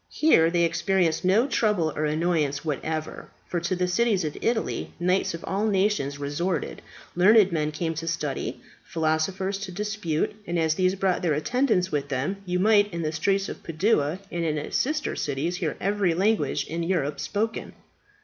Here 0.09 0.49
they 0.49 0.63
experienced 0.63 1.23
no 1.23 1.45
trouble 1.45 1.93
or 1.95 2.05
annoyance 2.05 2.65
whatever, 2.65 3.29
for 3.47 3.59
to 3.59 3.75
the 3.75 3.87
cities 3.87 4.23
of 4.23 4.35
Italy 4.41 4.93
knights 4.99 5.35
of 5.35 5.43
all 5.45 5.67
nations 5.67 6.17
resorted, 6.17 6.81
learned 7.15 7.51
men 7.51 7.71
came 7.71 7.93
to 7.93 8.07
study, 8.07 8.61
philosophers 8.83 9.59
to 9.59 9.71
dispute, 9.71 10.33
and 10.47 10.57
as 10.57 10.73
these 10.73 10.95
brought 10.95 11.21
their 11.21 11.35
attendants 11.35 11.91
with 11.91 12.09
them, 12.09 12.37
you 12.47 12.57
might 12.57 12.91
in 12.91 13.03
the 13.03 13.11
streets 13.11 13.47
of 13.47 13.61
Padua 13.63 14.17
and 14.31 14.43
its 14.43 14.75
sister 14.75 15.15
cities 15.15 15.57
hear 15.57 15.77
every 15.79 16.15
language 16.15 16.65
in 16.65 16.81
Europe 16.81 17.19
spoken. 17.19 17.73